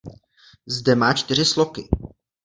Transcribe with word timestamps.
Zde 0.65 0.95
má 0.95 1.13
čtyři 1.13 1.45
sloky. 1.45 1.89